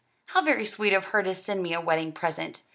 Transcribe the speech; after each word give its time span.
How 0.29 0.41
very 0.41 0.65
sweet 0.65 0.93
of 0.93 1.05
her 1.13 1.21
to 1.21 1.35
send 1.35 1.61
me 1.61 1.75
a 1.75 1.79
wedding 1.79 2.11
present. 2.11 2.61